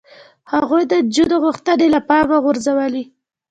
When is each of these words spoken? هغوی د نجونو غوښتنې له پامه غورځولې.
هغوی 0.53 0.83
د 0.87 0.93
نجونو 1.05 1.35
غوښتنې 1.43 1.87
له 1.95 1.99
پامه 2.09 2.37
غورځولې. 2.45 3.03